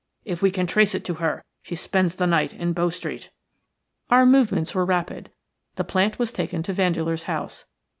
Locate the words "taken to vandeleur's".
6.33-7.25